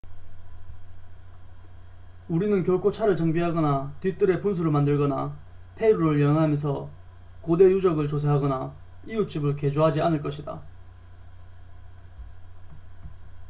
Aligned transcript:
우리는 2.27 2.63
결코 2.63 2.91
차를 2.91 3.15
정비하거나 3.15 3.93
뒤뜰에 4.01 4.41
분수를 4.41 4.71
만들거나 4.71 5.37
페루를 5.75 6.19
여행하면서 6.19 6.89
고대 7.43 7.65
유적을 7.65 8.07
조사하거나 8.07 8.73
이웃집을 9.05 9.57
개조하지 9.57 10.01
않을 10.01 10.23
것이다 10.23 10.63